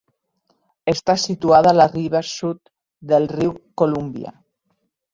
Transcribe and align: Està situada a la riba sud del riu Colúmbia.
Està 0.93 1.15
situada 1.25 1.71
a 1.73 1.75
la 1.77 1.87
riba 1.93 2.23
sud 2.33 2.59
del 3.15 3.31
riu 3.37 3.55
Colúmbia. 3.83 4.39